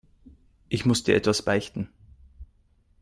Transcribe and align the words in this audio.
Ich 0.67 0.83
muss 0.83 1.03
dir 1.03 1.13
etwas 1.15 1.43
beichten. 1.43 1.93